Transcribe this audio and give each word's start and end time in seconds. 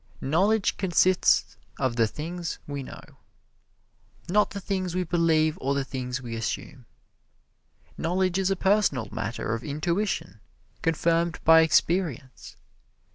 Knowledge 0.21 0.77
consists 0.77 1.57
of 1.77 1.95
the 1.95 2.07
things 2.07 2.57
we 2.65 2.81
know, 2.81 3.03
not 4.27 4.49
the 4.49 4.59
things 4.59 4.95
we 4.95 5.03
believe 5.03 5.59
or 5.61 5.75
the 5.75 5.83
things 5.85 6.19
we 6.23 6.35
assume. 6.35 6.87
Knowledge 7.99 8.39
is 8.39 8.49
a 8.49 8.55
personal 8.55 9.07
matter 9.11 9.53
of 9.53 9.63
intuition, 9.63 10.39
confirmed 10.81 11.39
by 11.43 11.61
experience. 11.61 12.57